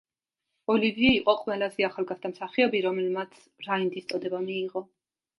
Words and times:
ოლივიე 0.75 1.09
იყო 1.17 1.33
ყველაზე 1.41 1.85
ახალგაზრდა 1.87 2.31
მსახიობი, 2.31 2.81
რომელმაც 2.85 3.37
რაინდის 3.67 4.09
წოდება 4.13 4.41
მიიღო. 4.47 4.83